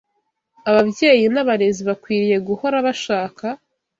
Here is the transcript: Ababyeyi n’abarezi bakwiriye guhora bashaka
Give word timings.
Ababyeyi 0.69 1.25
n’abarezi 1.33 1.81
bakwiriye 1.89 2.37
guhora 2.47 2.77
bashaka 2.85 3.45